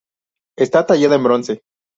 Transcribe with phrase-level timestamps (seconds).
[0.57, 1.61] Está tallada en bronce.